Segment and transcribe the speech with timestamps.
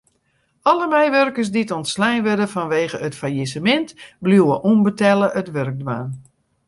[0.69, 3.89] Alle meiwurkers dy't ûntslein wurde fanwegen it fallisemint
[4.23, 6.09] bliuwe ûnbetelle it wurk dwaan.